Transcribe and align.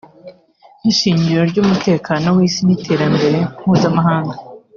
nk’ishingiro 0.79 1.41
ry’umutekano 1.51 2.27
w’isi 2.37 2.61
n’iterambere 2.63 3.37
mpuzamahanga 3.59 4.35